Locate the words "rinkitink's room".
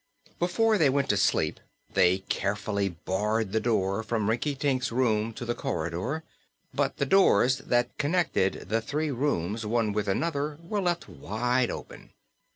4.31-5.31